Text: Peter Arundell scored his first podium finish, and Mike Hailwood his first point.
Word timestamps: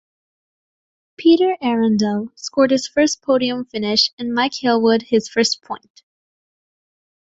Peter 1.15 1.55
Arundell 1.61 2.31
scored 2.33 2.71
his 2.71 2.87
first 2.87 3.21
podium 3.21 3.65
finish, 3.65 4.09
and 4.17 4.33
Mike 4.33 4.53
Hailwood 4.59 5.03
his 5.03 5.29
first 5.29 5.61
point. 5.61 6.01